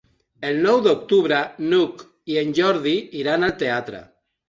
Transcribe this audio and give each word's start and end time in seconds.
El 0.47 0.55
nou 0.63 0.81
d'octubre 0.87 1.43
n'Hug 1.67 2.03
i 2.35 2.43
en 2.45 2.59
Jordi 2.63 2.99
iran 3.25 3.51
al 3.51 3.59
teatre. 3.65 4.07